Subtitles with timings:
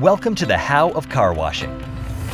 [0.00, 1.74] Welcome to the How of Car Washing,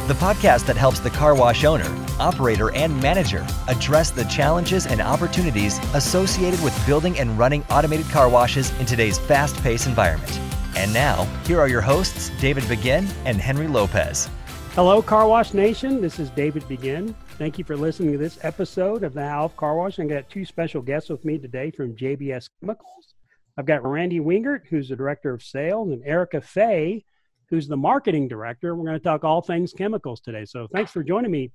[0.08, 1.86] the podcast that helps the car wash owner,
[2.18, 8.28] operator, and manager address the challenges and opportunities associated with building and running automated car
[8.28, 10.40] washes in today's fast paced environment.
[10.76, 14.28] And now, here are your hosts, David Begin and Henry Lopez.
[14.72, 16.00] Hello, Car Wash Nation.
[16.00, 17.14] This is David Begin.
[17.38, 20.00] Thank you for listening to this episode of the How of Car Wash.
[20.00, 23.14] I got two special guests with me today from JBS Chemicals.
[23.56, 27.04] I've got Randy Wingert, who's the director of sales, and Erica Fay,
[27.52, 28.74] who's the marketing director.
[28.74, 30.46] We're going to talk all things chemicals today.
[30.46, 31.52] So thanks for joining me,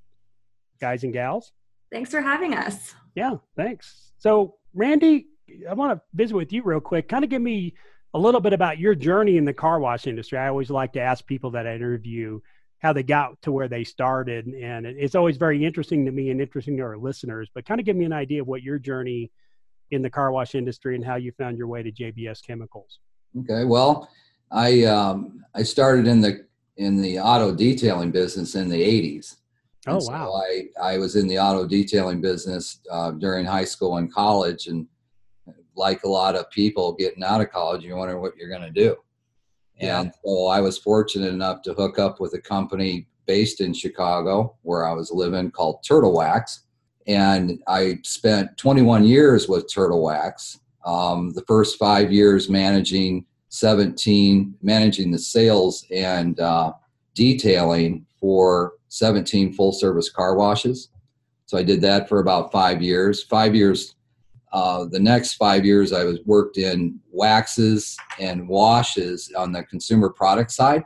[0.80, 1.52] guys and gals.
[1.92, 2.94] Thanks for having us.
[3.16, 4.12] Yeah, thanks.
[4.20, 5.26] So, Randy,
[5.68, 7.10] I want to visit with you real quick.
[7.10, 7.74] Kind of give me
[8.14, 10.38] a little bit about your journey in the car wash industry.
[10.38, 12.42] I always like to ask people that I interview
[12.78, 14.46] how they got to where they started.
[14.46, 17.88] And it's always very interesting to me and interesting to our listeners, but kind of
[17.88, 19.32] give me an idea of what your journey
[19.90, 23.00] in the car wash industry and how you found your way to JBS Chemicals.
[23.40, 24.08] Okay, well,
[24.52, 26.46] I um, I started in the
[26.78, 29.38] in the auto detailing business in the 80s.
[29.88, 30.34] Oh so wow!
[30.34, 34.88] I I was in the auto detailing business uh, during high school and college, and
[35.78, 38.72] like a lot of people getting out of college, you wonder what you're going to
[38.72, 38.98] do.
[39.80, 40.02] Yeah.
[40.02, 44.56] And so I was fortunate enough to hook up with a company based in Chicago
[44.64, 46.64] where I was living called Turtle Wax.
[47.06, 50.60] And I spent 21 years with Turtle Wax.
[50.84, 56.74] Um, the first five years managing 17 managing the sales and uh,
[57.16, 60.90] detailing for 17 full service car washes.
[61.46, 63.24] So I did that for about five years.
[63.24, 63.96] Five years,
[64.52, 70.10] uh, the next five years, I was worked in waxes and washes on the consumer
[70.10, 70.84] product side.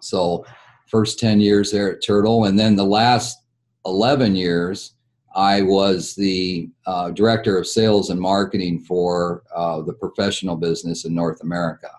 [0.00, 0.44] So
[0.86, 3.38] first 10 years there at Turtle, and then the last
[3.86, 4.94] 11 years,
[5.34, 11.14] I was the uh, director of sales and marketing for uh, the professional business in
[11.14, 11.90] North America.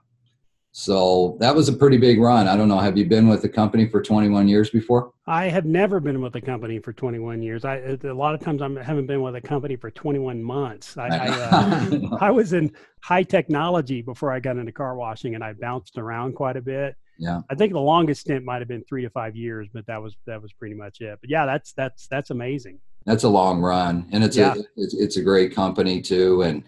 [0.75, 2.47] So that was a pretty big run.
[2.47, 2.79] I don't know.
[2.79, 5.11] Have you been with the company for 21 years before?
[5.27, 7.63] I have never been with the company for 21 years.
[7.63, 10.97] I a lot of times I haven't been with a company for 21 months.
[10.97, 12.71] I, I, uh, I was in
[13.03, 16.95] high technology before I got into car washing, and I bounced around quite a bit.
[17.19, 20.01] Yeah, I think the longest stint might have been three to five years, but that
[20.01, 21.19] was that was pretty much it.
[21.21, 24.53] But yeah, that's that's that's amazing that's a long run and it's yeah.
[24.53, 26.63] a it's, it's, a great company too and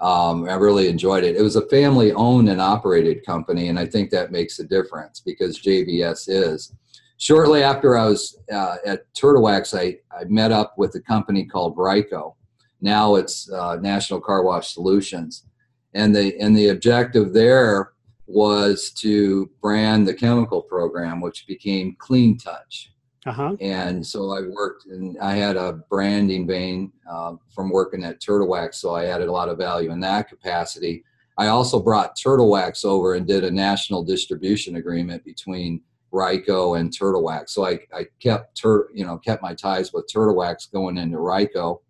[0.00, 3.86] um, i really enjoyed it it was a family owned and operated company and i
[3.86, 6.72] think that makes a difference because jbs is
[7.18, 11.44] shortly after i was uh, at turtle wax I, I met up with a company
[11.44, 12.34] called Ryko.
[12.80, 15.44] now it's uh, national car wash solutions
[15.94, 17.92] and the and the objective there
[18.26, 22.92] was to brand the chemical program which became clean touch
[23.26, 23.56] uh-huh.
[23.60, 28.48] And so I worked and I had a branding vein uh, from working at Turtle
[28.48, 31.04] Wax, so I added a lot of value in that capacity.
[31.36, 35.82] I also brought Turtle Wax over and did a national distribution agreement between
[36.12, 37.52] Ryko and Turtle Wax.
[37.54, 41.18] So I, I kept tur- you know kept my ties with Turtle Wax going into
[41.18, 41.80] Ryko.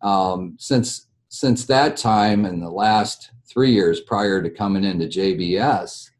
[0.00, 6.10] Um, since since that time and the last three years prior to coming into JBS,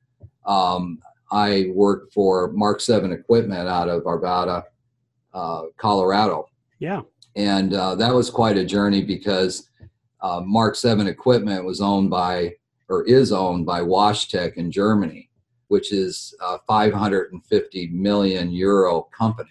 [0.47, 0.99] um,
[1.33, 4.65] I worked for Mark 7 Equipment out of Arvada,
[5.33, 6.47] uh, Colorado.
[6.79, 7.01] Yeah.
[7.35, 9.71] And uh, that was quite a journey because
[10.21, 12.53] uh, Mark 7 Equipment was owned by,
[12.91, 15.31] or is owned by WashTec in Germany,
[15.69, 19.49] which is a 550 million euro company.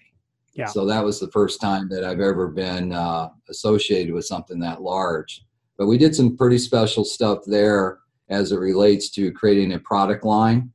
[0.53, 0.68] Yeah.
[0.68, 4.84] So that was the first time that I've ever been uh, associated with something that
[4.84, 5.44] large.
[5.80, 8.00] But we did some pretty special stuff there
[8.30, 10.72] as it relates to creating a product line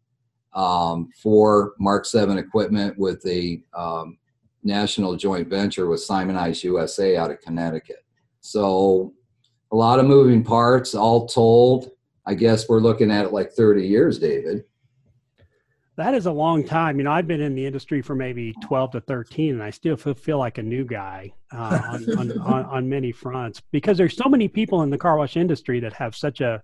[0.57, 4.19] um, for Mark 7 equipment with the um,
[4.65, 8.05] national joint venture with Simoniz USA out of Connecticut.
[8.41, 9.13] So
[9.71, 11.91] a lot of moving parts, all told.
[12.25, 14.65] I guess we're looking at it like 30 years, David.
[15.97, 16.99] That is a long time.
[16.99, 19.97] You know, I've been in the industry for maybe 12 to 13, and I still
[19.97, 24.17] feel, feel like a new guy uh, on, on, on, on many fronts because there's
[24.17, 26.63] so many people in the car wash industry that have such a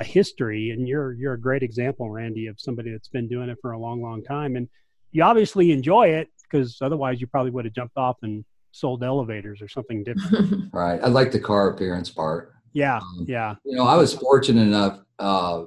[0.00, 3.58] a history and you're you're a great example randy of somebody that's been doing it
[3.60, 4.56] for a long long time.
[4.56, 4.68] And
[5.12, 9.60] you obviously enjoy it because otherwise you probably would have jumped off and sold elevators
[9.60, 10.64] or something different.
[10.72, 11.00] Right.
[11.02, 12.54] I like the car appearance part.
[12.72, 13.56] Yeah um, yeah.
[13.64, 15.64] you know i was fortunate enough uh,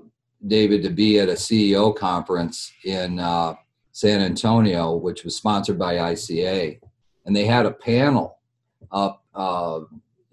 [0.48, 3.56] david to be at a ceo conference in uh,
[3.92, 6.80] san antonio which was sponsored by ica
[7.26, 8.38] and they had a panel
[8.92, 9.82] up uh,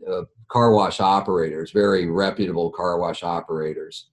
[0.08, 4.08] uh car wash operators, very reputable car wash operators.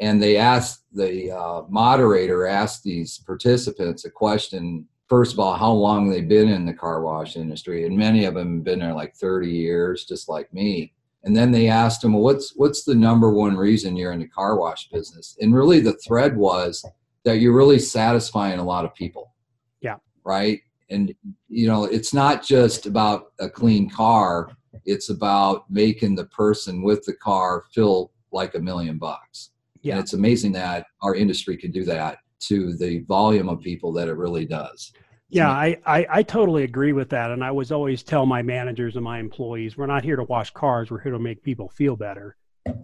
[0.00, 5.70] And they asked, the uh, moderator asked these participants a question first of all, how
[5.70, 7.84] long they've been in the car wash industry.
[7.84, 10.94] And many of them have been there like 30 years, just like me.
[11.24, 14.26] And then they asked them, well, what's, what's the number one reason you're in the
[14.26, 15.36] car wash business?
[15.38, 16.82] And really the thread was
[17.24, 19.34] that you're really satisfying a lot of people.
[19.82, 19.96] Yeah.
[20.24, 20.60] Right.
[20.88, 21.14] And
[21.50, 24.56] you know, it's not just about a clean car.
[24.84, 29.50] It's about making the person with the car feel like a million bucks.
[29.82, 29.94] Yeah.
[29.94, 34.08] And it's amazing that our industry can do that to the volume of people that
[34.08, 34.92] it really does.
[35.28, 37.30] Yeah, I, I, I, totally agree with that.
[37.30, 40.50] And I was always tell my managers and my employees, we're not here to wash
[40.50, 42.36] cars, we're here to make people feel better.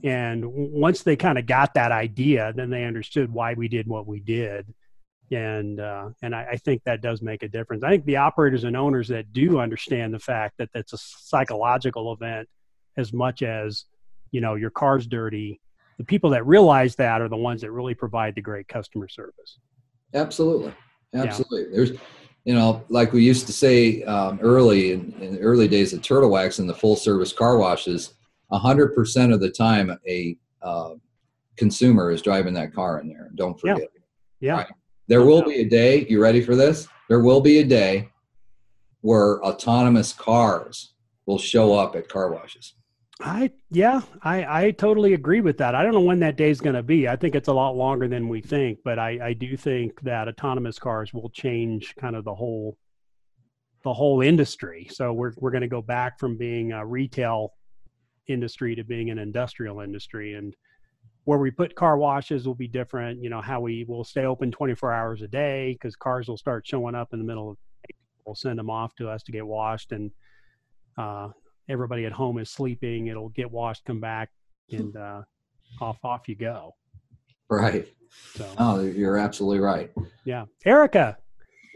[0.02, 4.06] And once they kind of got that idea, then they understood why we did what
[4.06, 4.72] we did.
[5.30, 7.82] And uh, and I, I think that does make a difference.
[7.82, 12.12] I think the operators and owners that do understand the fact that that's a psychological
[12.12, 12.48] event
[12.96, 13.84] as much as,
[14.30, 15.60] you know, your car's dirty,
[15.98, 19.58] the people that realize that are the ones that really provide the great customer service.
[20.14, 20.72] Absolutely.
[21.14, 21.62] Absolutely.
[21.62, 21.76] Yeah.
[21.76, 21.92] There's
[22.44, 26.00] you know, like we used to say um, early in, in, the early days of
[26.00, 28.14] Turtle Wax and the full service car washes,
[28.50, 30.94] 100% of the time a uh,
[31.56, 33.30] consumer is driving that car in there.
[33.34, 33.88] Don't forget.
[34.40, 34.48] Yeah.
[34.48, 34.56] yeah.
[34.56, 34.66] Right?
[35.08, 36.86] There will be a day, you ready for this?
[37.08, 38.10] There will be a day
[39.00, 40.92] where autonomous cars
[41.24, 42.74] will show up at car washes.
[43.20, 45.74] I yeah, I I totally agree with that.
[45.74, 47.08] I don't know when that day is going to be.
[47.08, 50.28] I think it's a lot longer than we think, but I I do think that
[50.28, 52.76] autonomous cars will change kind of the whole
[53.84, 54.88] the whole industry.
[54.92, 57.54] So we're we're going to go back from being a retail
[58.28, 60.54] industry to being an industrial industry and
[61.28, 64.50] where we put car washes will be different, you know, how we will stay open
[64.50, 67.88] 24 hours a day cuz cars will start showing up in the middle of the
[67.88, 67.98] day.
[68.24, 70.10] We'll send them off to us to get washed and
[70.96, 71.28] uh,
[71.68, 73.08] everybody at home is sleeping.
[73.08, 74.30] It'll get washed, come back,
[74.70, 75.20] and uh,
[75.82, 76.74] off off you go.
[77.50, 77.86] Right.
[78.32, 78.50] So.
[78.56, 79.92] Oh, you're absolutely right.
[80.24, 81.18] Yeah, Erica,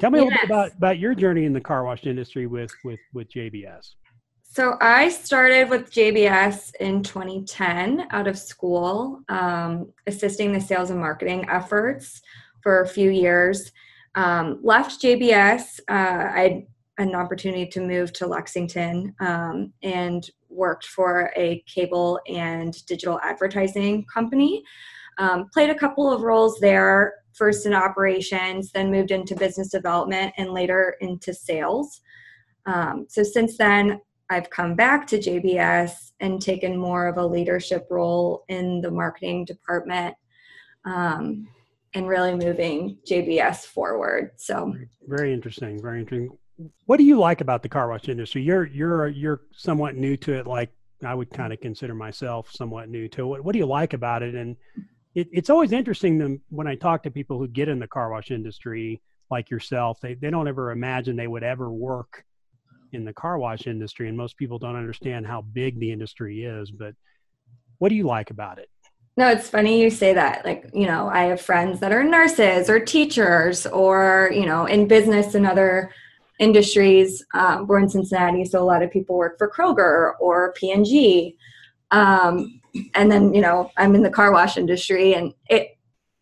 [0.00, 0.22] tell me yes.
[0.22, 3.28] a little bit about about your journey in the car wash industry with with with
[3.28, 3.96] JBS.
[4.54, 11.00] So I started with JBS in 2010 out of school, um, assisting the sales and
[11.00, 12.20] marketing efforts
[12.60, 13.72] for a few years.
[14.14, 15.80] Um, left JBS.
[15.88, 16.66] Uh, I
[16.98, 23.18] had an opportunity to move to Lexington um, and worked for a cable and digital
[23.22, 24.62] advertising company.
[25.16, 30.34] Um, played a couple of roles there, first in operations, then moved into business development,
[30.36, 32.02] and later into sales.
[32.66, 33.98] Um, so since then,
[34.32, 39.44] I've come back to JBS and taken more of a leadership role in the marketing
[39.44, 40.14] department
[40.84, 41.48] um,
[41.94, 44.30] and really moving JBS forward.
[44.36, 44.74] So
[45.06, 46.30] very interesting, very interesting
[46.86, 48.42] what do you like about the car wash industry?
[48.42, 50.70] You're you're you're somewhat new to it, like
[51.04, 53.44] I would kind of consider myself somewhat new to it.
[53.44, 54.34] What, do you like about it?
[54.34, 54.56] And
[55.14, 58.10] it, it's always interesting them when I talk to people who get in the car
[58.10, 60.00] wash industry, like yourself.
[60.00, 62.24] They they don't ever imagine they would ever work
[62.92, 66.70] in the car wash industry, and most people don't understand how big the industry is.
[66.70, 66.94] But
[67.78, 68.68] what do you like about it?
[69.16, 70.44] No, it's funny you say that.
[70.44, 74.88] Like, you know, I have friends that are nurses or teachers or, you know, in
[74.88, 75.92] business and other
[76.38, 77.24] industries.
[77.34, 81.36] Um, we're in Cincinnati, so a lot of people work for Kroger or P&G.
[81.90, 82.60] Um,
[82.94, 85.76] and then, you know, I'm in the car wash industry, and it.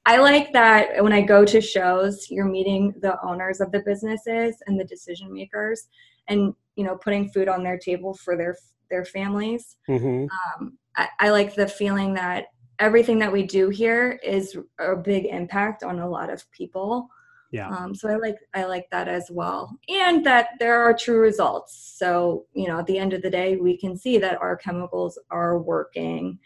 [0.07, 4.57] I like that when I go to shows, you're meeting the owners of the businesses
[4.67, 5.89] and the decision makers,
[6.29, 8.57] and you know, putting food on their table for their
[8.91, 9.77] their families.
[9.89, 10.27] Mm-hmm.
[10.63, 12.47] Um, I, I like the feeling that
[12.79, 17.09] everything that we do here is a big impact on a lot of people
[17.53, 21.21] yeah um, so i like i like that as well and that there are true
[21.21, 24.57] results so you know at the end of the day we can see that our
[24.57, 26.39] chemicals are working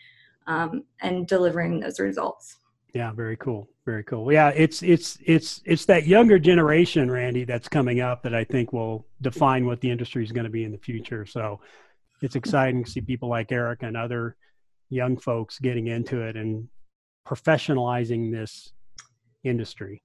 [0.46, 2.58] um, and delivering those results
[2.94, 4.32] yeah very cool very cool.
[4.32, 8.72] Yeah it's it's it's it's that younger generation randy that's coming up that i think
[8.72, 11.26] will define what the industry is going to be in the future.
[11.26, 11.60] So
[12.22, 14.36] it's exciting to see people like eric and other
[14.88, 16.68] young folks getting into it and
[17.26, 18.72] professionalizing this
[19.42, 20.02] industry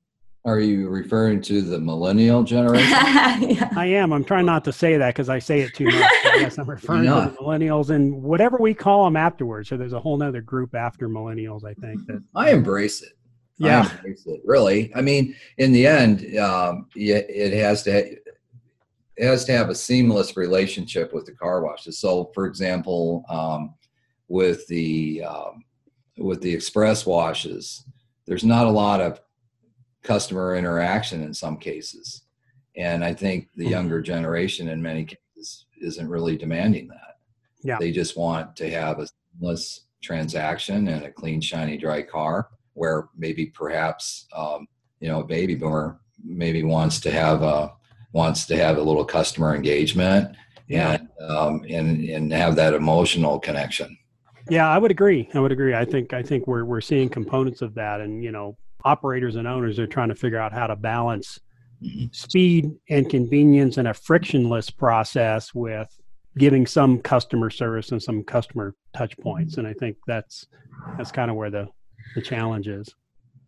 [0.50, 2.90] are you referring to the millennial generation?
[2.90, 3.70] yeah.
[3.76, 4.12] I am.
[4.12, 6.12] I'm trying not to say that because I say it too much.
[6.24, 9.70] yes, I'm referring to the millennials and whatever we call them afterwards.
[9.70, 11.64] So there's a whole nother group after millennials.
[11.64, 13.14] I think that I embrace it.
[13.58, 14.42] Yeah, I embrace it.
[14.44, 18.18] Really, I mean, in the end, um, it has to
[19.20, 22.00] it has to have a seamless relationship with the car washes.
[22.00, 23.76] So, for example, um,
[24.30, 25.66] with the um,
[26.18, 27.84] with the express washes,
[28.26, 29.20] there's not a lot of
[30.04, 32.24] customer interaction in some cases.
[32.76, 33.72] And I think the mm-hmm.
[33.72, 37.18] younger generation in many cases isn't really demanding that.
[37.62, 37.78] Yeah.
[37.80, 43.10] They just want to have a seamless transaction and a clean, shiny, dry car where
[43.18, 44.68] maybe perhaps, um,
[45.02, 47.74] you know, a baby boomer maybe wants to have a,
[48.14, 50.36] wants to have a little customer engagement
[50.68, 50.92] yeah.
[50.92, 53.98] and, um, and, and have that emotional connection.
[54.50, 55.30] Yeah, I would agree.
[55.34, 55.76] I would agree.
[55.76, 59.48] I think, I think we're, we're seeing components of that and, you know, operators and
[59.48, 61.40] owners are trying to figure out how to balance
[61.84, 62.06] mm-hmm.
[62.12, 65.88] speed and convenience and a frictionless process with
[66.38, 69.58] giving some customer service and some customer touch points.
[69.58, 70.48] And i think that's
[70.98, 71.68] that's kind of where the
[72.16, 72.94] the challenge is.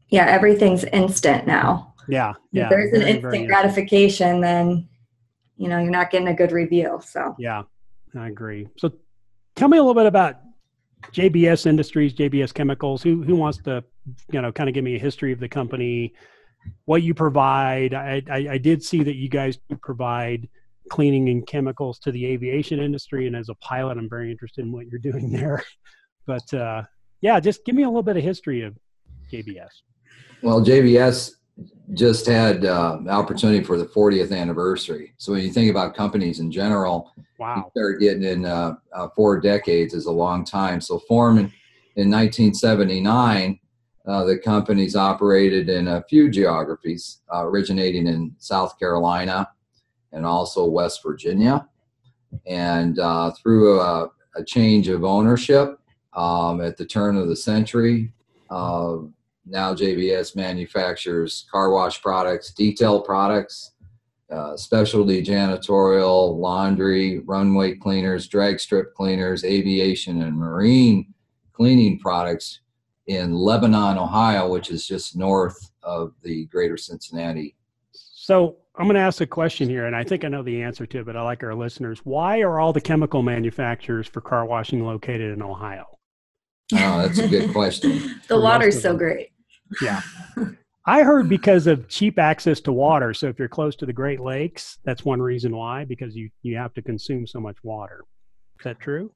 [0.10, 1.94] Yeah everything's instant now.
[2.08, 4.88] Yeah yeah if there's an very, instant very gratification then
[5.58, 7.36] you know you're not getting a good review so.
[7.40, 7.64] Yeah
[8.18, 8.68] i agree.
[8.78, 8.92] So
[9.56, 10.38] tell me a little bit about
[11.12, 13.84] jbs industries jbs chemicals who who wants to
[14.32, 16.14] you know kind of give me a history of the company
[16.86, 17.94] what you provide?
[17.94, 20.48] I i, I did see that you guys provide
[20.90, 24.72] cleaning and chemicals to the aviation industry and as a pilot i'm very interested in
[24.72, 25.64] what you're doing there.
[26.26, 26.84] But uh
[27.22, 28.78] yeah just give me a little bit of history of
[29.32, 29.70] jbs
[30.42, 31.32] Well, JBS
[31.94, 35.14] just had uh, opportunity for the 40th anniversary.
[35.18, 39.40] So when you think about companies in general, wow start getting in uh, uh, four
[39.40, 40.80] decades is a long time.
[40.80, 41.46] So formed in,
[41.96, 43.60] in 1979,
[44.08, 49.50] uh, the company's operated in a few geographies, uh, originating in South Carolina
[50.12, 51.68] and also West Virginia.
[52.48, 55.80] And uh, through a, a change of ownership
[56.14, 58.12] um, at the turn of the century,
[58.50, 58.98] uh,
[59.46, 63.72] now JBS manufactures car wash products, detail products,
[64.32, 71.14] uh, specialty janitorial, laundry, runway cleaners, drag strip cleaners, aviation and marine
[71.52, 72.62] cleaning products
[73.08, 77.56] in Lebanon, Ohio, which is just north of the greater Cincinnati.
[77.92, 80.86] So I'm going to ask a question here, and I think I know the answer
[80.86, 82.00] to it, but I like our listeners.
[82.04, 85.86] Why are all the chemical manufacturers for car washing located in Ohio?
[86.74, 87.92] Oh, that's a good question.
[88.30, 89.31] the most water's so great
[89.82, 90.02] Yeah.
[90.86, 93.14] I heard because of cheap access to water.
[93.14, 96.58] So if you're close to the Great Lakes, that's one reason why, because you, you
[96.58, 98.04] have to consume so much water.
[98.60, 99.12] Is that true?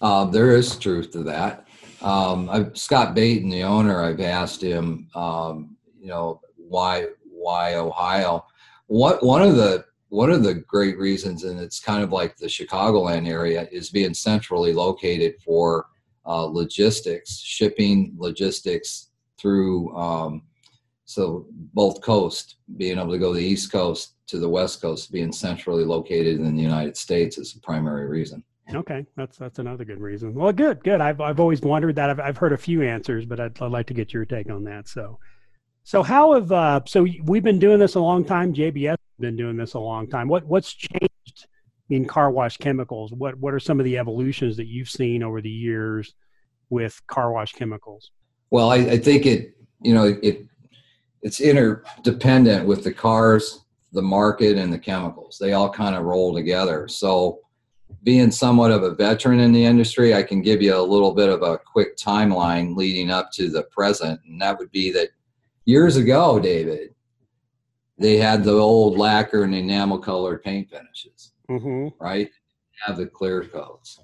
[0.00, 1.68] Uh, there is truth to that.
[2.02, 8.46] Um, I've, Scott Baton, the owner, I've asked him, um, you know, why why Ohio?
[8.86, 12.46] What one of the one of the great reasons, and it's kind of like the
[12.46, 15.86] Chicagoland area, is being centrally located for
[16.26, 19.09] uh, logistics, shipping, logistics
[19.40, 19.94] through.
[19.96, 20.42] Um,
[21.04, 25.32] so both coast, being able to go the East Coast to the West Coast, being
[25.32, 28.44] centrally located in the United States is the primary reason.
[28.74, 30.34] Okay, that's that's another good reason.
[30.34, 31.00] Well, good, good.
[31.00, 32.10] I've I've always wondered that.
[32.10, 34.64] I've I've heard a few answers, but I'd, I'd like to get your take on
[34.64, 34.88] that.
[34.88, 35.18] So,
[35.82, 38.54] so how have uh, so we've been doing this a long time.
[38.54, 40.28] JBS has been doing this a long time.
[40.28, 41.48] What what's changed
[41.88, 43.12] in car wash chemicals?
[43.12, 46.14] What what are some of the evolutions that you've seen over the years
[46.68, 48.12] with car wash chemicals?
[48.50, 50.46] Well, I, I think it, you know, it
[51.22, 53.60] it's interdependent with the cars,
[53.92, 55.38] the market, and the chemicals.
[55.38, 56.88] They all kind of roll together.
[56.88, 57.40] So,
[58.02, 61.28] being somewhat of a veteran in the industry, I can give you a little bit
[61.28, 65.10] of a quick timeline leading up to the present, and that would be that
[65.64, 66.94] years ago, David,
[67.98, 71.88] they had the old lacquer and enamel colored paint finishes Mm-hmm.
[72.02, 72.30] right?
[72.86, 74.00] Have the clear coats.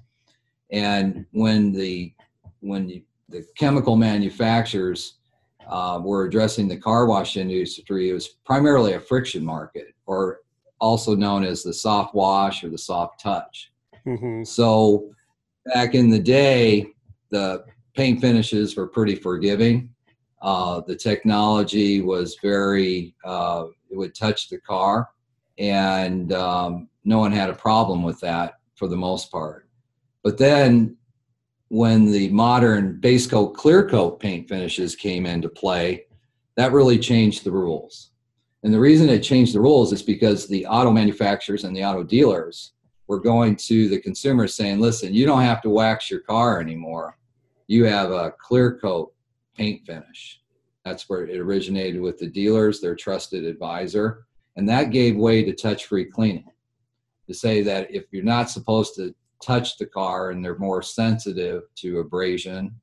[0.73, 2.13] And when the
[2.61, 5.15] when the, the chemical manufacturers
[5.69, 10.41] uh, were addressing the car wash industry, it was primarily a friction market, or
[10.81, 13.73] also known as the soft wash or the soft touch.
[14.07, 14.45] Mm-hmm.
[14.45, 15.11] So
[15.75, 16.89] back in the day,
[17.31, 17.65] the
[17.95, 19.91] paint finishes were pretty forgiving.
[20.43, 25.09] Uh, the technology was very, uh, it would touch the car,
[25.59, 29.67] and um, no one had a problem with that for the most part.
[30.23, 30.97] But then
[31.69, 36.07] when the modern base coat, clear coat paint finishes came into play,
[36.57, 38.11] that really changed the rules.
[38.63, 42.03] And the reason it changed the rules is because the auto manufacturers and the auto
[42.03, 42.73] dealers
[43.07, 47.19] were going to the consumers saying, listen, you don't have to wax your car anymore.
[47.69, 49.13] You have a clear coat
[49.57, 50.41] paint finish.
[50.85, 54.27] That's where it originated with the dealers, their trusted advisor.
[54.57, 56.51] And that gave way to touch free cleaning
[57.27, 59.15] to say that if you're not supposed to
[59.47, 62.75] touch the car and they're more sensitive to abrasion,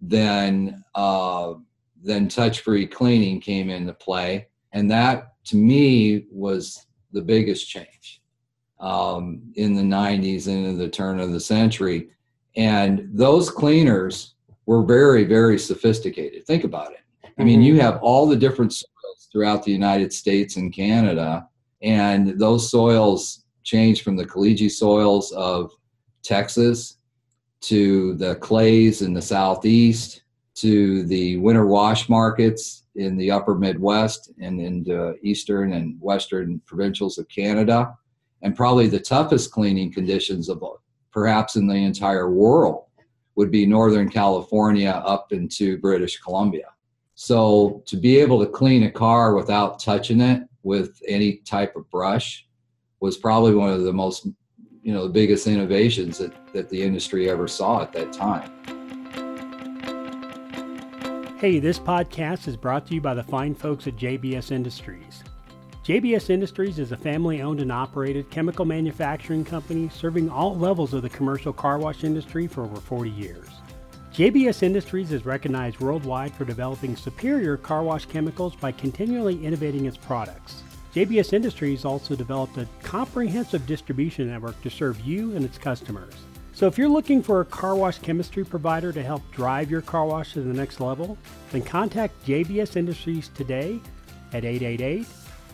[0.00, 1.54] then uh,
[2.02, 4.48] then touch free cleaning came into play.
[4.72, 8.20] And that to me was the biggest change
[8.80, 12.08] um, in the 90s and in the turn of the century.
[12.56, 14.34] And those cleaners
[14.66, 16.46] were very, very sophisticated.
[16.46, 17.30] Think about it.
[17.38, 21.48] I mean, you have all the different soils throughout the United States and Canada,
[21.80, 25.72] and those soils change from the caliche soils of
[26.22, 26.98] Texas
[27.62, 30.22] to the clays in the southeast
[30.54, 36.60] to the winter wash markets in the upper Midwest and in the eastern and western
[36.66, 37.96] provincials of Canada,
[38.42, 40.62] and probably the toughest cleaning conditions of
[41.10, 42.84] perhaps in the entire world
[43.34, 46.68] would be Northern California up into British Columbia.
[47.14, 51.88] So to be able to clean a car without touching it with any type of
[51.90, 52.46] brush
[53.00, 54.28] was probably one of the most,
[54.82, 58.50] you know, the biggest innovations that, that the industry ever saw at that time.
[61.38, 65.22] Hey, this podcast is brought to you by the fine folks at JBS Industries.
[65.84, 71.02] JBS Industries is a family owned and operated chemical manufacturing company serving all levels of
[71.02, 73.48] the commercial car wash industry for over 40 years.
[74.12, 79.96] JBS Industries is recognized worldwide for developing superior car wash chemicals by continually innovating its
[79.96, 80.61] products.
[80.94, 86.12] JBS Industries also developed a comprehensive distribution network to serve you and its customers.
[86.52, 90.04] So if you're looking for a car wash chemistry provider to help drive your car
[90.04, 91.16] wash to the next level,
[91.50, 93.80] then contact JBS Industries today
[94.34, 95.06] at 888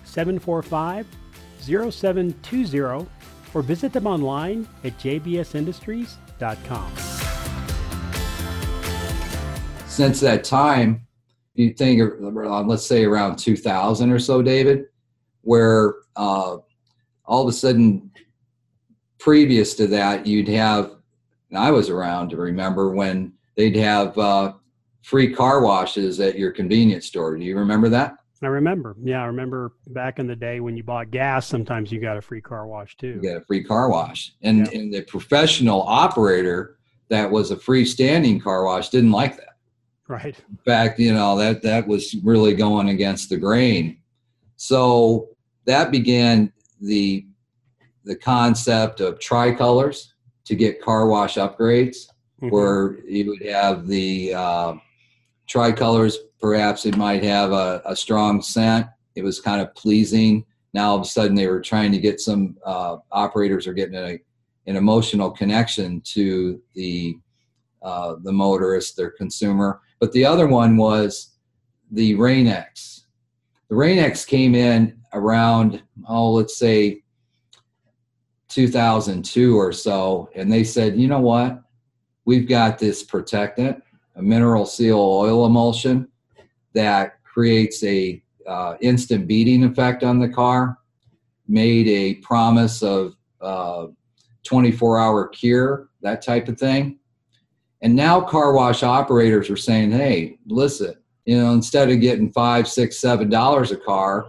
[0.02, 1.07] 745
[1.61, 3.09] 0720
[3.54, 6.92] or visit them online at jbsindustries.com.
[9.87, 11.07] Since that time,
[11.54, 14.87] you think, uh, let's say around 2000 or so, David,
[15.49, 16.59] where uh,
[17.25, 18.11] all of a sudden,
[19.19, 20.97] previous to that, you'd have,
[21.49, 24.52] and I was around to remember when they'd have uh,
[25.00, 27.35] free car washes at your convenience store.
[27.35, 28.17] Do you remember that?
[28.43, 28.95] I remember.
[29.02, 32.23] Yeah, I remember back in the day when you bought gas, sometimes you got a
[32.23, 33.19] free car wash too.
[33.23, 34.35] You got a free car wash.
[34.43, 34.78] And, yeah.
[34.78, 36.76] and the professional operator
[37.09, 39.57] that was a freestanding car wash didn't like that.
[40.09, 40.37] Right.
[40.50, 43.99] In fact, you know, that that was really going against the grain.
[44.57, 45.31] So
[45.69, 47.27] that began the
[48.05, 50.15] the concept of tricolors
[50.47, 52.07] to get car wash upgrades,
[52.41, 52.49] mm-hmm.
[52.49, 54.75] where you would have the uh,
[55.47, 56.17] tricolors.
[56.41, 58.87] Perhaps it might have a, a, strong scent.
[59.15, 60.47] It was kind of pleasing.
[60.73, 63.97] Now all of a sudden they were trying to get some uh, operators are getting
[63.97, 64.19] a,
[64.67, 67.19] an emotional connection to the
[67.83, 69.81] uh, the motorist, their consumer.
[70.01, 71.37] But the other one was
[71.91, 73.05] the Rain-X.
[73.69, 77.03] The Rain-X came in around, oh, let's say
[78.49, 81.62] 2002 or so, and they said, you know what?
[82.25, 83.83] We've got this protectant,
[84.16, 86.09] a mineral seal oil emulsion
[86.75, 90.79] that creates a uh, instant beading effect on the car.
[91.47, 93.87] Made a promise of uh,
[94.44, 96.99] 24 hour cure, that type of thing.
[97.81, 100.94] And now car wash operators are saying, hey, listen,
[101.27, 104.27] you know, instead of getting five, six, seven dollars a car,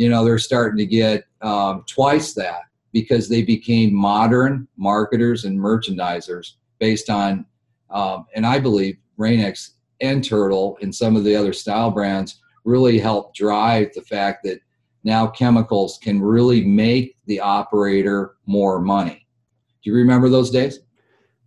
[0.00, 5.58] you know, they're starting to get um, twice that because they became modern marketers and
[5.58, 7.44] merchandisers based on,
[7.90, 12.98] um, and I believe Rain-X and Turtle and some of the other style brands really
[12.98, 14.60] helped drive the fact that
[15.04, 19.26] now chemicals can really make the operator more money.
[19.84, 20.80] Do you remember those days?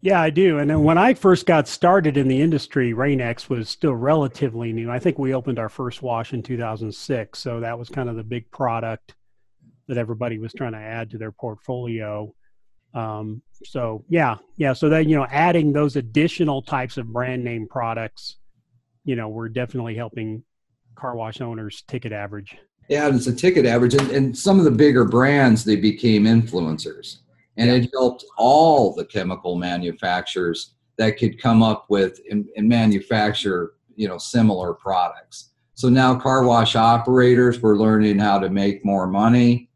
[0.03, 0.57] Yeah, I do.
[0.57, 4.91] And then when I first got started in the industry, Rain-X was still relatively new.
[4.91, 7.39] I think we opened our first wash in 2006.
[7.39, 9.15] So that was kind of the big product
[9.87, 12.35] that everybody was trying to add to their portfolio.
[12.93, 14.73] Um, so yeah, yeah.
[14.73, 18.35] So that, you know, adding those additional types of brand name products,
[19.05, 20.43] you know, we're definitely helping
[20.95, 22.57] car wash owners ticket average.
[22.89, 23.93] Yeah, it's a ticket average.
[23.93, 27.19] And, and some of the bigger brands, they became influencers
[27.57, 27.75] and yeah.
[27.75, 34.07] it helped all the chemical manufacturers that could come up with and, and, manufacture you
[34.07, 35.51] know similar products.
[35.75, 39.69] So now car wash operators were learning how to make more money.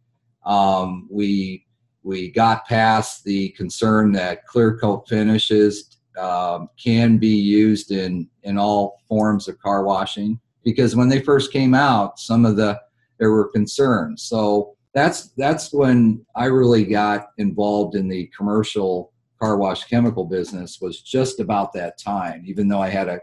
[0.46, 1.66] Um, we
[2.04, 8.58] we got past the concern that clear coat finishes um, can be used in in
[8.58, 10.40] all forms of car washing.
[10.63, 12.80] Because when they first came out some of the
[13.20, 14.24] there were concerns.
[14.24, 20.81] So that's that's when I really got involved in the commercial car wash chemical business
[20.81, 22.43] was just about that time.
[22.47, 23.19] Even though I had a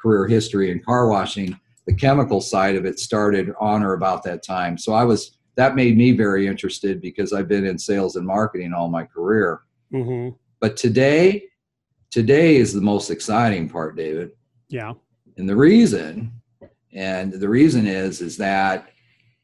[0.00, 4.42] career history in car washing, the chemical side of it started on or about that
[4.42, 4.78] time.
[4.78, 8.72] So I was that made me very interested because I've been in sales and marketing
[8.72, 9.60] all my career.
[9.92, 10.34] Mm-hmm.
[10.58, 11.44] But today,
[12.10, 14.30] today is the most exciting part, David.
[14.70, 14.94] Yeah.
[15.36, 16.32] And the reason,
[16.94, 18.88] and the reason is, is that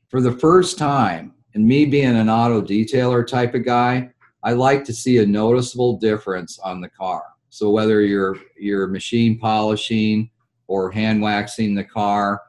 [0.09, 4.11] for the first time, and me being an auto detailer type of guy,
[4.43, 7.23] I like to see a noticeable difference on the car.
[7.49, 10.31] So whether you're you're machine polishing
[10.67, 12.43] or hand waxing the car,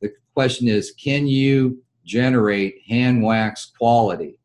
[0.00, 4.40] the question is can you generate hand wax quality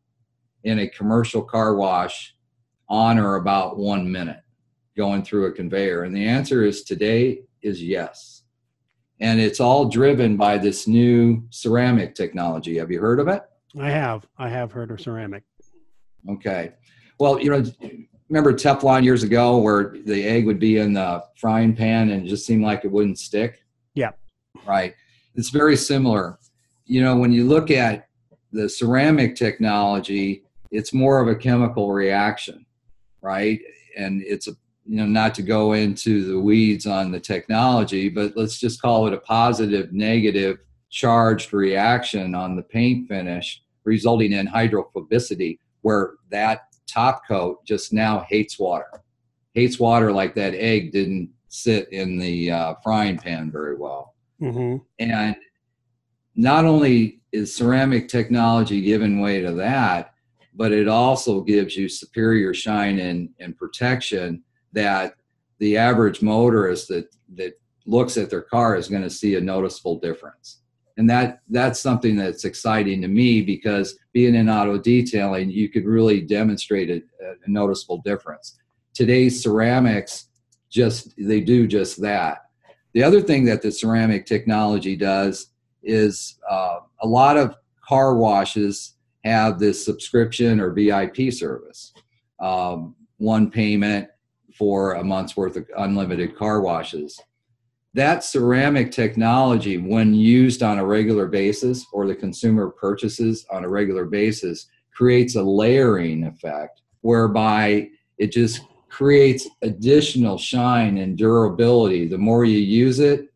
[0.66, 2.36] in a commercial car wash
[2.88, 4.44] on or about 1 minute
[4.96, 6.04] going through a conveyor?
[6.04, 8.44] And the answer is today is yes.
[9.20, 12.78] And it's all driven by this new ceramic technology.
[12.78, 13.42] Have you heard of it?
[13.80, 14.26] I have.
[14.38, 15.44] I have heard of ceramic.
[16.30, 16.72] Okay.
[17.20, 17.64] Well, you know,
[18.30, 22.30] remember Teflon years ago where the egg would be in the frying pan and it
[22.30, 23.64] just seemed like it wouldn't stick?
[23.94, 24.12] Yeah.
[24.66, 24.94] right?
[25.36, 26.40] It's very similar.
[26.86, 28.08] You know, when you look at
[28.52, 32.66] the ceramic technology, it's more of a chemical reaction,
[33.22, 33.60] right?
[33.98, 34.52] And it's a
[34.88, 39.08] you know not to go into the weeds on the technology, but let's just call
[39.08, 40.60] it a positive negative
[40.90, 48.26] charged reaction on the paint finish, resulting in hydrophobicity, where that top coat just now
[48.30, 49.04] hates water,
[49.54, 54.16] hates water like that egg didn't sit in the uh, frying pan very well.
[54.42, 54.78] Mm-hmm.
[55.00, 55.36] And
[56.36, 60.14] not only is ceramic technology giving way to that,
[60.54, 64.44] but it also gives you superior shine and, and protection
[64.74, 65.16] that
[65.60, 67.54] the average motorist that, that
[67.86, 70.62] looks at their car is going to see a noticeable difference.
[70.98, 75.86] And that that's something that's exciting to me because being in auto detailing, you could
[75.86, 78.58] really demonstrate a, a noticeable difference.
[78.94, 80.30] Today's ceramics
[80.70, 82.46] just they do just that.
[82.94, 85.52] The other thing that the ceramic technology does
[85.84, 87.56] is uh, a lot of
[87.88, 91.94] car washes have this subscription or VIP service.
[92.40, 94.10] Um, one payment
[94.58, 97.20] for a month's worth of unlimited car washes.
[97.96, 103.70] That ceramic technology, when used on a regular basis or the consumer purchases on a
[103.70, 112.06] regular basis, creates a layering effect whereby it just creates additional shine and durability.
[112.06, 113.30] The more you use it,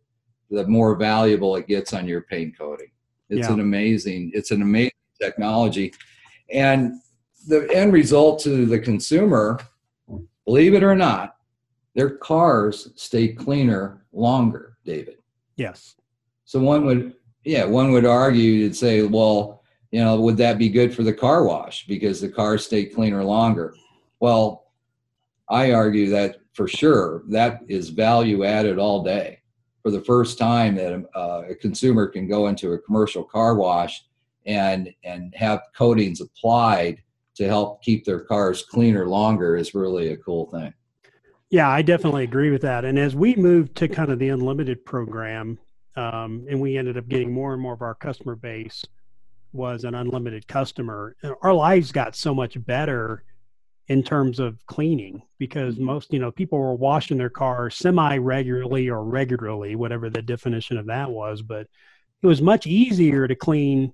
[0.51, 2.91] the more valuable it gets on your paint coating.
[3.29, 3.53] It's Yeah.
[3.53, 4.91] an amazing, it's an amazing
[5.21, 5.93] technology.
[6.51, 6.95] And
[7.47, 9.57] the end result to the consumer,
[10.45, 11.37] believe it or not,
[11.95, 15.17] their cars stay cleaner longer, David.
[15.55, 15.95] Yes.
[16.45, 20.69] So one would, yeah, one would argue and say, well, you know, would that be
[20.69, 23.73] good for the car wash because the cars stay cleaner longer?
[24.19, 24.65] Well,
[25.49, 29.39] I argue that for sure that is value added all day.
[29.81, 34.03] For the first time that uh, a consumer can go into a commercial car wash
[34.45, 37.01] and and have coatings applied
[37.35, 40.73] to help keep their cars cleaner longer is really a cool thing.
[41.49, 42.85] Yeah, I definitely agree with that.
[42.85, 45.57] And as we moved to kind of the unlimited program,
[45.95, 48.85] um, and we ended up getting more and more of our customer base
[49.51, 53.23] was an unlimited customer, our lives got so much better
[53.87, 58.87] in terms of cleaning because most, you know, people were washing their cars semi regularly
[58.87, 61.41] or regularly, whatever the definition of that was.
[61.41, 61.65] But
[62.21, 63.91] it was much easier to clean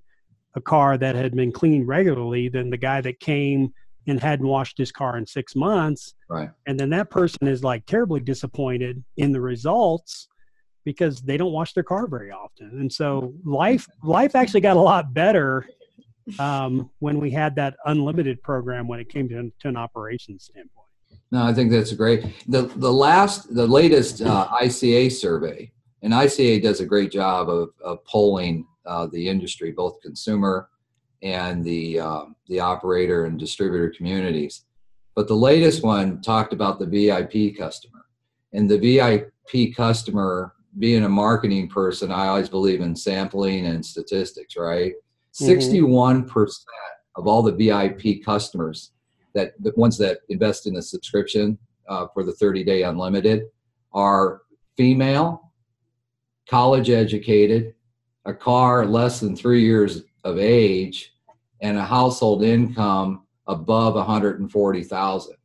[0.54, 3.72] a car that had been cleaned regularly than the guy that came
[4.06, 6.50] and hadn't washed his car in six months Right.
[6.66, 10.28] and then that person is like terribly disappointed in the results
[10.84, 14.80] because they don't wash their car very often and so life life actually got a
[14.80, 15.66] lot better
[16.40, 20.88] um, when we had that unlimited program when it came to, to an operations standpoint
[21.30, 22.24] No, I think that's great.
[22.48, 27.70] The the last the latest uh, ICA survey, and ICA does a great job of,
[27.84, 30.68] of polling uh, the industry, both consumer
[31.22, 34.64] and the um, the operator and distributor communities.
[35.14, 38.04] But the latest one talked about the VIP customer,
[38.52, 44.56] and the VIP customer being a marketing person, I always believe in sampling and statistics,
[44.56, 44.92] right?
[45.40, 46.26] Mhm.
[46.26, 46.66] 61%
[47.16, 48.92] of all the VIP customers
[49.34, 53.44] that the ones that invest in the subscription uh, for the 30 day unlimited
[53.92, 54.42] are
[54.76, 55.52] female,
[56.48, 57.74] college educated,
[58.24, 61.14] a car less than three years of age,
[61.60, 65.36] and a household income above 140,000.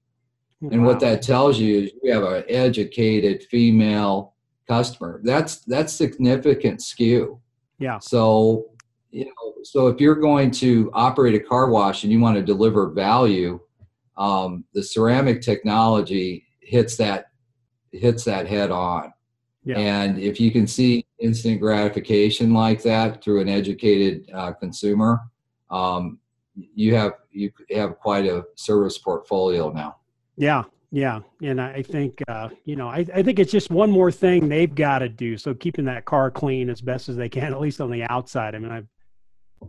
[0.71, 4.35] And what that tells you is you have an educated female
[4.67, 5.19] customer.
[5.23, 7.41] That's that's significant skew.
[7.79, 8.67] yeah So,
[9.09, 12.43] you know, so if you're going to operate a car wash and you want to
[12.43, 13.59] deliver value,
[14.17, 17.31] um, the ceramic technology hits that
[17.91, 19.11] hits that head on.
[19.65, 19.79] Yeah.
[19.79, 25.19] And if you can see instant gratification like that through an educated uh, consumer,
[25.69, 26.19] um,
[26.55, 29.97] you have you have quite a service portfolio now.
[30.37, 34.11] Yeah, yeah, and I think uh, you know, I, I think it's just one more
[34.11, 35.37] thing they've got to do.
[35.37, 38.55] So keeping that car clean as best as they can, at least on the outside.
[38.55, 38.81] I mean, I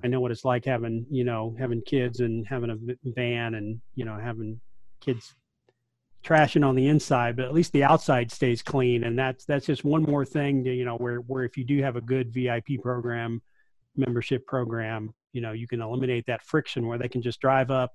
[0.03, 3.81] I know what it's like having you know having kids and having a van and
[3.95, 4.61] you know having
[5.01, 5.35] kids
[6.23, 9.05] trashing on the inside, but at least the outside stays clean.
[9.05, 11.83] And that's that's just one more thing to you know where where if you do
[11.83, 13.43] have a good VIP program,
[13.97, 17.93] membership program, you know you can eliminate that friction where they can just drive up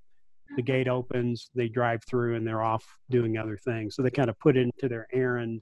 [0.55, 3.95] the gate opens, they drive through, and they're off doing other things.
[3.95, 5.61] So they kind of put into their errand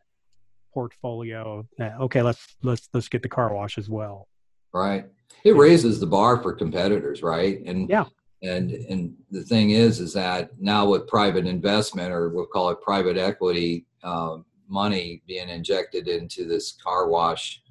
[0.73, 1.65] portfolio.
[1.77, 4.27] That, okay, let's let's let's get the car wash as well.
[4.73, 5.05] right
[5.43, 8.05] it raises the bar for competitors right and Yeah.
[8.41, 12.81] And and the thing is is that now with private investment or we'll call it
[12.81, 17.61] private equity um, money being injected into this car wash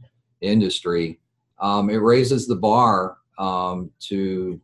[0.41, 1.21] industry,
[1.61, 4.61] um, it raises the bar um, to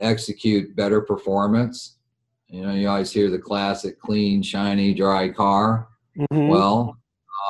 [0.00, 1.96] execute better performance.
[2.48, 5.88] You know, you always hear the classic clean, shiny, dry car.
[6.16, 6.48] Mhm.
[6.48, 6.98] Well,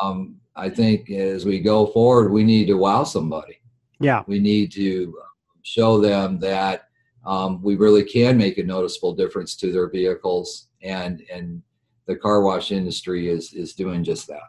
[0.01, 3.59] um, I think as we go forward, we need to wow somebody.
[4.01, 5.15] yeah, We need to
[5.63, 6.89] show them that
[7.25, 11.63] um, we really can make a noticeable difference to their vehicles, and and
[12.07, 14.43] the car wash industry is is doing just that.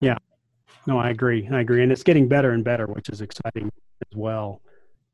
[0.00, 0.18] Yeah,
[0.86, 1.48] no, I agree.
[1.52, 3.70] I agree, and it's getting better and better, which is exciting
[4.10, 4.60] as well.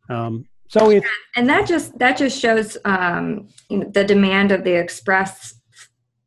[0.09, 4.64] Um, so it's and that just that just shows um, you know, the demand of
[4.64, 5.55] the express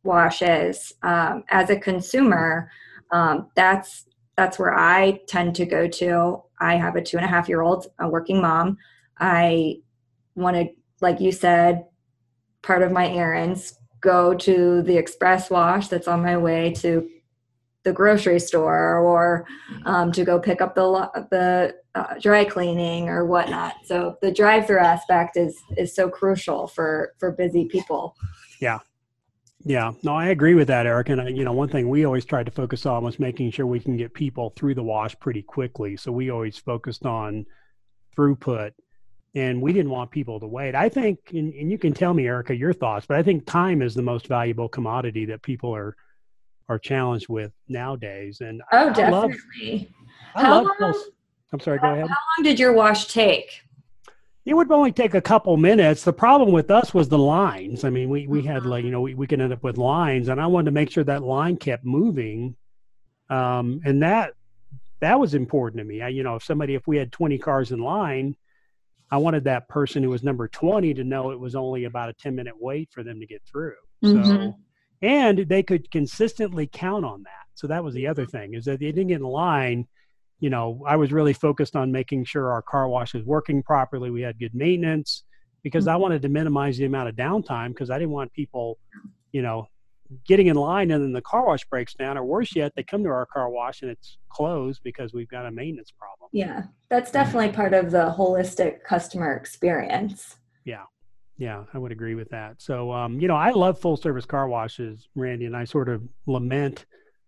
[0.04, 2.72] washes um, as a consumer
[3.12, 7.30] um, that's that's where i tend to go to i have a two and a
[7.30, 8.78] half year old a working mom
[9.20, 9.76] i
[10.38, 10.70] want to
[11.02, 11.86] like you said
[12.62, 17.10] part of my errands go to the express wash that's on my way to
[17.84, 19.48] the grocery store or
[19.86, 23.76] um, to go pick up the the uh, dry cleaning or whatnot.
[23.86, 28.16] So the drive-through aspect is is so crucial for for busy people.
[28.60, 28.80] Yeah.
[29.66, 31.10] Yeah, no, I agree with that, Eric.
[31.10, 33.66] And uh, you know, one thing we always tried to focus on was making sure
[33.66, 35.98] we can get people through the wash pretty quickly.
[35.98, 37.46] So we always focused on
[38.16, 38.72] throughput,
[39.38, 40.74] and we didn't want people to wait.
[40.74, 43.82] I think, and, and you can tell me, Erica, your thoughts, but I think time
[43.84, 45.96] is the most valuable commodity that people are
[46.70, 48.42] are challenged with nowadays.
[48.42, 49.90] And I- Oh, I love, definitely.
[50.36, 51.10] I How love long- those-
[51.54, 52.10] I'm sorry, go ahead.
[52.10, 53.62] How long did your wash take?
[54.46, 56.04] It would only take a couple minutes.
[56.04, 57.86] The problem with us was the lines.
[57.86, 58.66] I mean, we, we had Mhm.
[58.66, 60.92] like, you know, we, we could end up with lines and I wanted to make
[60.92, 62.56] sure that line kept moving.
[63.30, 64.34] Um, and that,
[65.00, 66.02] that was important to me.
[66.02, 68.36] I, you know, if somebody, if we had 20 cars in line,
[69.10, 72.14] I wanted that person who was number 20 to know it was only about a
[72.14, 73.76] 10 minute wait for them to get through.
[74.04, 74.56] So, Mhm.
[75.02, 77.46] and they could consistently count on that.
[77.54, 79.88] So that was the other thing is that they didn't get in line.
[80.40, 84.12] You know, I was really focused on making sure our car wash was working properly.
[84.12, 85.24] We had good maintenance
[85.64, 88.78] because I wanted to minimize the amount of downtime because I didn't want people,
[89.32, 89.68] you know,
[90.28, 93.04] getting in line and then the car wash breaks down or worse yet, they come
[93.04, 96.30] to our car wash and it's closed because we've got a maintenance problem.
[96.34, 100.36] Yeah, that's definitely part of the holistic customer experience.
[100.66, 100.84] Yeah,
[101.38, 101.64] Yeah.
[101.74, 102.62] I would agree with that.
[102.62, 106.02] So, um, you know, I love full service car washes, Randy, and I sort of
[106.26, 106.86] lament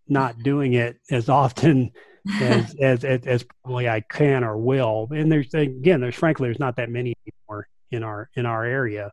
[0.08, 1.92] not doing it as often
[2.42, 5.08] as, as, as, as probably I can or will.
[5.12, 9.12] And there's, again, there's frankly, there's not that many anymore in our, in our area.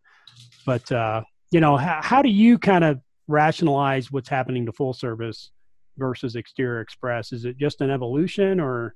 [0.65, 4.93] But, uh, you know, how, how do you kind of rationalize what's happening to full
[4.93, 5.51] service
[5.99, 7.33] versus exterior express?
[7.33, 8.95] Is it just an evolution or,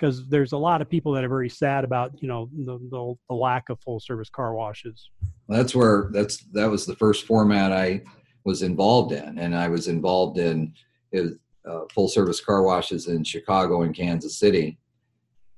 [0.00, 3.14] because there's a lot of people that are very sad about, you know, the, the,
[3.28, 5.10] the lack of full service car washes.
[5.48, 8.02] that's where that's that was the first format I
[8.44, 10.72] was involved in, and I was involved in
[11.14, 14.78] uh, full service car washes in Chicago and Kansas City,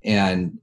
[0.03, 0.59] and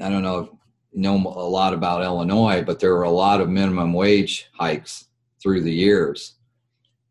[0.00, 0.48] I don't know if
[0.92, 5.08] you know a lot about Illinois, but there were a lot of minimum wage hikes
[5.42, 6.36] through the years,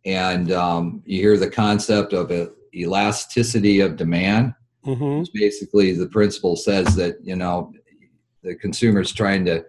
[0.06, 4.54] and um, you hear the concept of a elasticity of demand.
[4.86, 5.22] Mm-hmm.
[5.22, 7.72] It's basically the principle says that you know
[8.44, 9.64] the consumer's trying to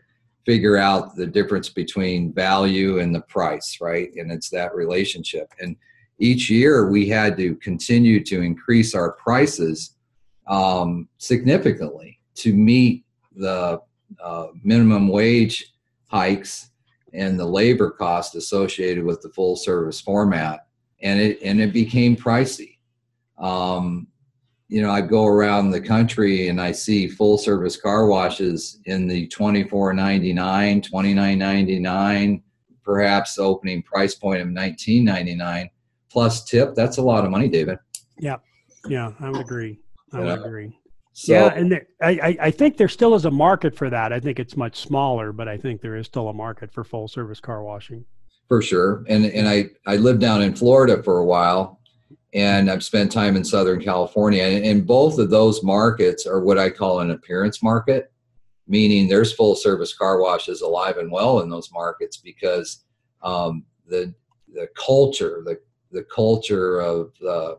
[0.44, 5.76] figure out the difference between value and the price right and it's that relationship and
[6.18, 9.96] each year we had to continue to increase our prices
[10.46, 13.04] um, significantly to meet
[13.36, 13.80] the
[14.22, 15.72] uh, minimum wage
[16.08, 16.70] hikes
[17.14, 20.66] and the labor cost associated with the full service format
[21.02, 22.78] and it and it became pricey
[23.38, 24.06] um,
[24.68, 29.06] you know, I go around the country and I see full service car washes in
[29.06, 30.34] the $24.99,
[30.90, 32.42] $29.99,
[32.82, 35.70] perhaps opening price point of $19.99
[36.10, 36.74] plus tip.
[36.74, 37.78] That's a lot of money, David.
[38.18, 38.36] Yeah,
[38.88, 39.78] yeah, I would agree.
[40.12, 40.44] I would Yeah.
[40.44, 40.78] agree.
[41.16, 44.12] So, yeah, and there, I, I, think there still is a market for that.
[44.12, 47.06] I think it's much smaller, but I think there is still a market for full
[47.06, 48.04] service car washing.
[48.48, 49.04] for sure.
[49.08, 51.78] And and I I lived down in Florida for a while,
[52.32, 54.42] and I've spent time in Southern California.
[54.42, 58.12] And, and both of those markets are what I call an appearance market,
[58.66, 62.84] meaning there's full service car washes alive and well in those markets because
[63.22, 64.12] um, the
[64.52, 65.60] the culture the
[65.92, 67.54] the culture of uh,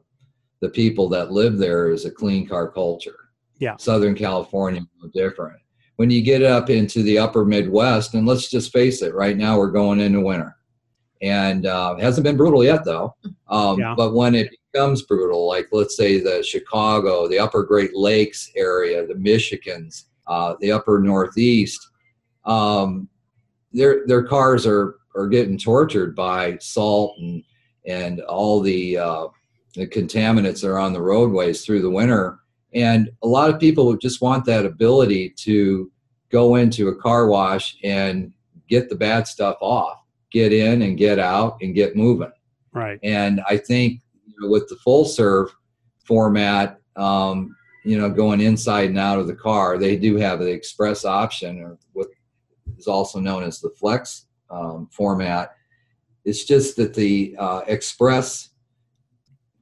[0.59, 3.24] the people that live there is a clean car culture.
[3.59, 3.75] Yeah.
[3.77, 5.57] Southern California no different.
[5.97, 9.57] When you get up into the upper Midwest, and let's just face it, right now
[9.57, 10.55] we're going into winter
[11.21, 13.15] and uh, it hasn't been brutal yet though
[13.47, 13.93] um, Yeah.
[13.95, 19.07] but when it becomes brutal like let's say the chicago the upper great lakes area
[19.07, 21.79] the michigans uh, the upper northeast
[22.43, 23.07] um,
[23.71, 27.41] their their cars are are getting tortured by salt and
[27.87, 29.27] and all the uh,
[29.75, 32.39] the contaminants that are on the roadways through the winter
[32.75, 35.89] And a lot of people would just want that ability to
[36.29, 38.33] go into a car wash and
[38.67, 42.31] get the bad stuff off, get in and get out and get moving.
[42.73, 42.99] Right.
[43.01, 45.55] And I think you know, with the full serve
[46.03, 50.51] format, um, you know, going inside and out of the car, they do have the
[50.51, 52.07] express option, or what
[52.77, 55.55] is also known as the flex um, format.
[56.25, 58.49] It's just that the uh, express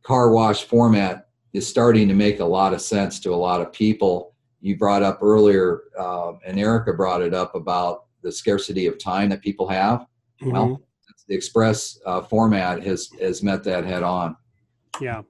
[0.02, 1.23] car wash format
[1.54, 4.34] is starting to make a lot of sense to a lot of people.
[4.62, 9.30] You brought up earlier, uh, and Erica brought it up about the scarcity of time
[9.30, 10.06] that people have.
[10.42, 10.52] Mm-hmm.
[10.52, 10.82] Well,
[11.28, 14.36] the express uh, format has has met that head on.
[15.00, 15.22] Yeah.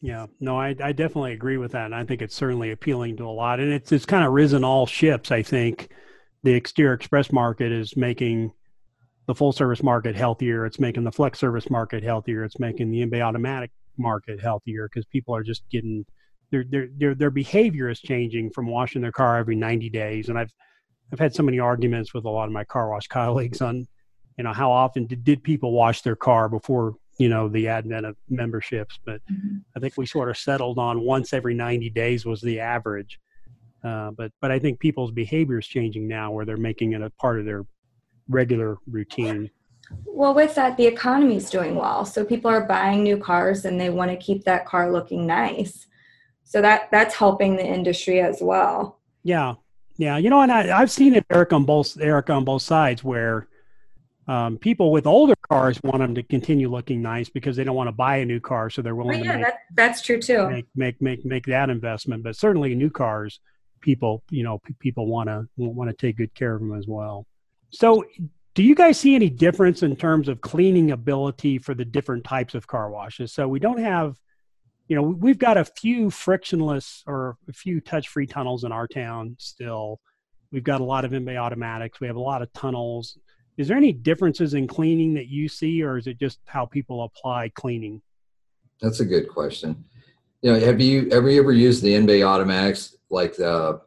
[0.00, 3.26] Yeah, no, I, I definitely agree with that, and I think it's certainly appealing to
[3.26, 5.32] a lot, and it's it's kind of risen all ships.
[5.32, 5.90] I think
[6.44, 8.52] the exterior express market is making
[9.26, 10.66] the full service market healthier.
[10.66, 12.44] It's making the flex service market healthier.
[12.44, 16.04] It's making the in-bay automatic market healthier because people are just getting
[16.50, 20.28] their, their their their behavior is changing from washing their car every 90 days.
[20.28, 20.52] And I've
[21.12, 23.86] I've had so many arguments with a lot of my car wash colleagues on
[24.38, 28.06] you know how often did, did people wash their car before you know the advent
[28.06, 29.56] of memberships but mm-hmm.
[29.76, 33.18] i think we sort of settled on once every 90 days was the average
[33.84, 37.10] uh, but but i think people's behavior is changing now where they're making it a
[37.10, 37.64] part of their
[38.28, 39.50] regular routine
[40.04, 43.80] well with that the economy is doing well so people are buying new cars and
[43.80, 45.86] they want to keep that car looking nice
[46.44, 49.54] so that that's helping the industry as well yeah
[49.96, 53.02] yeah you know and I, i've seen it eric on both eric on both sides
[53.02, 53.48] where
[54.28, 57.88] um, people with older cars want them to continue looking nice because they don't want
[57.88, 60.20] to buy a new car, so they're willing oh, yeah, to make, that, that's true
[60.20, 60.48] too.
[60.50, 62.22] Make, make make make that investment.
[62.22, 63.40] But certainly, new cars,
[63.80, 66.86] people you know p- people want to want to take good care of them as
[66.86, 67.26] well.
[67.70, 68.04] So,
[68.58, 72.56] do you guys see any difference in terms of cleaning ability for the different types
[72.56, 73.32] of car washes?
[73.32, 74.16] So we don't have,
[74.88, 79.36] you know, we've got a few frictionless or a few touch-free tunnels in our town
[79.38, 80.00] still.
[80.50, 82.00] We've got a lot of in-bay automatics.
[82.00, 83.16] We have a lot of tunnels
[83.58, 87.04] is there any differences in cleaning that you see, or is it just how people
[87.04, 88.02] apply cleaning?
[88.80, 89.84] That's a good question.
[90.42, 93.80] You know, have you ever ever used the in-bay automatics like the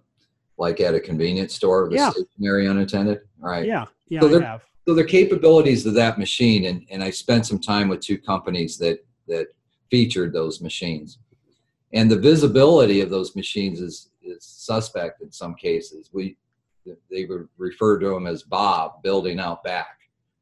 [0.62, 2.12] like at a convenience store, the yeah.
[2.12, 3.22] stationary unattended?
[3.42, 3.66] All right.
[3.66, 4.64] Yeah, yeah, so I have.
[4.88, 8.78] So the capabilities of that machine, and, and I spent some time with two companies
[8.78, 9.48] that that
[9.90, 11.18] featured those machines,
[11.94, 16.12] and the visibility of those machines is is suspect in some cases.
[16.14, 16.38] We
[17.10, 19.98] they would refer to them as Bob building out back,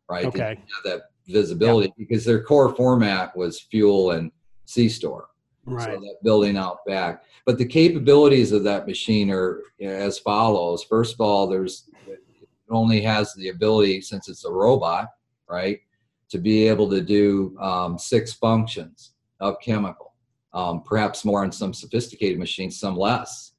[0.10, 0.26] right?
[0.26, 0.60] Okay.
[0.84, 2.06] that visibility yeah.
[2.06, 4.32] because their core format was fuel and
[4.66, 5.30] C store.
[5.66, 5.86] Right.
[5.86, 7.24] So that building out back.
[7.46, 10.84] But the capabilities of that machine are as follows.
[10.84, 12.20] First of all, there's it
[12.70, 15.10] only has the ability, since it's a robot,
[15.48, 15.80] right,
[16.30, 20.14] to be able to do um, six functions of chemical.
[20.54, 23.54] Um, perhaps more in some sophisticated machines, some less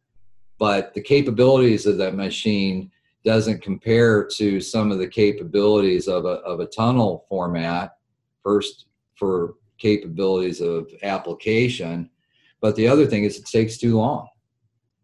[0.61, 2.93] but the capabilities of that machine
[3.25, 7.97] doesn't compare to some of the capabilities of a, of a tunnel format
[8.45, 8.87] first
[9.17, 12.09] for capabilities of application
[12.61, 14.29] but the other thing is it takes too long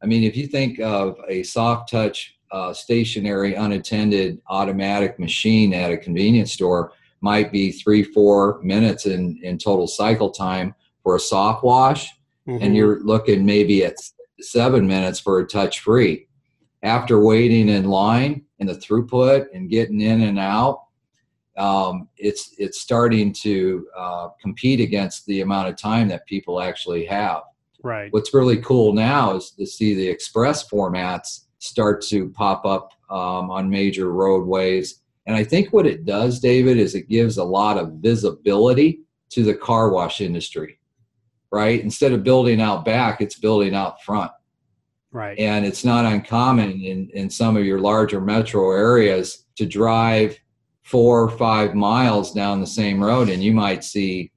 [0.03, 5.91] i mean if you think of a soft touch uh, stationary unattended automatic machine at
[5.91, 11.21] a convenience store might be three four minutes in, in total cycle time for a
[11.21, 12.13] soft wash
[12.47, 12.63] mm-hmm.
[12.63, 13.97] and you're looking maybe at
[14.41, 16.27] seven minutes for a touch free.
[16.83, 20.85] After waiting in line and the throughput and getting in and out,
[21.57, 27.05] um, it's it's starting to uh, compete against the amount of time that people actually
[27.07, 27.43] have.
[27.83, 28.13] Right.
[28.13, 33.51] What's really cool now is to see the express formats start to pop up um,
[33.51, 35.03] on major roadways.
[35.27, 39.43] And I think what it does, David, is it gives a lot of visibility to
[39.43, 40.79] the car wash industry
[41.51, 41.81] right?
[41.83, 44.31] Instead of building out back, it's building out front.
[45.11, 45.39] Right.
[45.39, 50.39] And it's not uncommon in, in some of your larger metro areas to drive
[50.87, 54.31] four or five miles down the same road and you might see,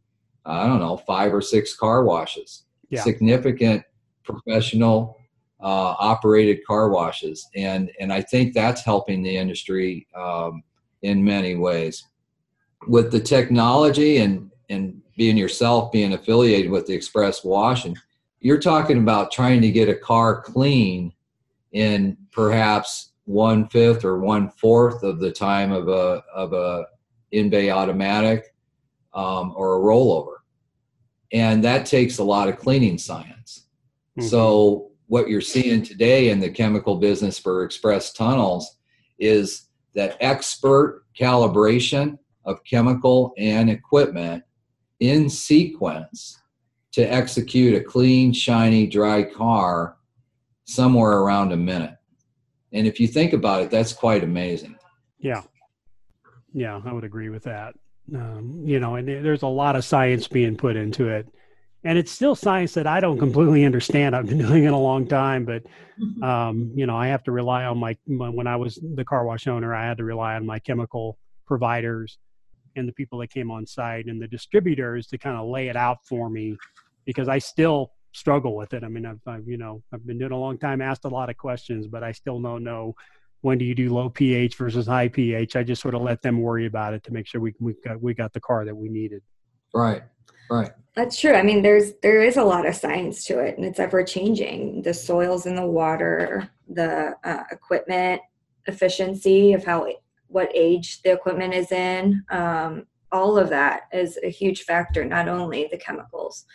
[0.46, 2.64] I don't know, five or six car washes.
[2.90, 3.04] Yeah.
[3.04, 3.84] Significant
[4.24, 5.16] professional
[5.62, 7.48] uh, operated car washes.
[7.56, 10.64] And, and I think that's helping the industry um,
[11.04, 12.08] in many ways.
[12.88, 17.96] With the technology and, and being yourself being affiliated with the express wash and
[18.40, 21.14] you're talking about trying to get a car clean
[21.74, 26.84] in perhaps one fifth or one fourth of the time of a of a
[27.32, 28.56] in bay automatic
[29.14, 30.38] um, or a rollover
[31.32, 33.68] and that takes a lot of cleaning science
[34.18, 34.28] mm-hmm.
[34.28, 38.78] so what you're seeing today in the chemical business for express tunnels
[39.20, 44.44] is that expert calibration of chemical and equipment
[45.02, 46.42] in sequence
[46.94, 49.98] to execute a clean, shiny, dry car
[50.66, 51.99] somewhere around a minute.
[52.74, 54.78] And if you think about it, that's quite amazing.
[55.20, 55.42] Yeah.
[56.54, 57.76] Yeah, I would agree with that.
[58.14, 61.28] Um, you know, and there's a lot of science being put into it.
[61.84, 64.16] And it's still science that I don't completely understand.
[64.16, 65.64] I've been doing it a long time, but
[66.00, 66.24] mm-hmm.
[66.24, 69.48] um, you know, I have to rely on my when I was the car wash
[69.48, 72.18] owner, I had to rely on my chemical providers
[72.76, 75.76] and the people that came on site and the distributors to kind of lay it
[75.76, 76.58] out for me
[77.06, 78.84] because I still struggle with it.
[78.84, 81.30] I mean, I've, I've, you know I've been doing a long time, asked a lot
[81.30, 82.96] of questions, but I still don't know
[83.42, 85.56] when do you do low pH versus high pH.
[85.56, 88.02] I just sort of let them worry about it to make sure we we got
[88.02, 89.22] we got the car that we needed.
[89.74, 90.04] Right,
[90.50, 90.72] right.
[90.96, 91.34] That's true.
[91.34, 94.82] I mean, there's there is a lot of science to it, and it's ever changing.
[94.82, 98.22] The soils in the water, the uh, equipment
[98.66, 99.88] efficiency of how
[100.28, 102.24] what age the equipment is in.
[102.30, 106.46] Um, all of that is a huge factor, not only the chemicals.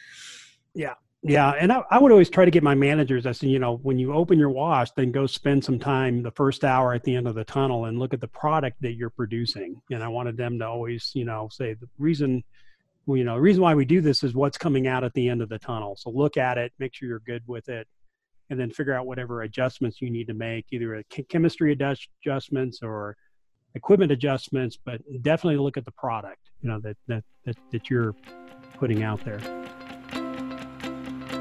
[0.74, 0.94] Yeah,
[1.26, 3.24] yeah, and I, I, would always try to get my managers.
[3.24, 6.30] I said, you know, when you open your wash, then go spend some time the
[6.30, 9.08] first hour at the end of the tunnel and look at the product that you're
[9.08, 9.80] producing.
[9.90, 12.44] And I wanted them to always, you know, say the reason,
[13.06, 15.30] well, you know, the reason why we do this is what's coming out at the
[15.30, 15.96] end of the tunnel.
[15.96, 17.88] So look at it, make sure you're good with it,
[18.50, 23.16] and then figure out whatever adjustments you need to make, either chemistry adjustments or
[23.74, 24.76] equipment adjustments.
[24.84, 28.14] But definitely look at the product, you know, that that that, that you're
[28.78, 29.40] putting out there.